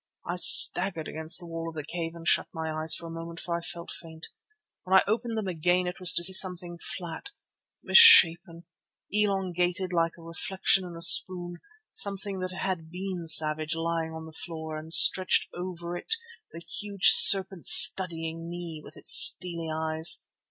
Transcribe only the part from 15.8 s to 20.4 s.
it the huge serpent studying me with its steely eyes.